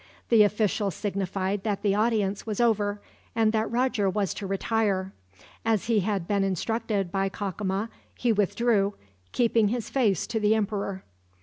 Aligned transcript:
The 0.29 0.41
official 0.41 0.89
signified 0.89 1.61
that 1.61 1.83
the 1.83 1.93
audience 1.93 2.43
was 2.43 2.59
over, 2.59 2.99
and 3.35 3.51
that 3.53 3.69
Roger 3.69 4.09
was 4.09 4.33
to 4.33 4.47
retire. 4.47 5.13
As 5.63 5.85
he 5.85 5.99
had 5.99 6.27
been 6.27 6.43
instructed 6.43 7.11
by 7.11 7.29
Cacama 7.29 7.87
he 8.15 8.33
withdrew, 8.33 8.95
keeping 9.31 9.67
his 9.67 9.91
face 9.91 10.25
to 10.25 10.39
the 10.39 10.55
emperor. 10.55 11.03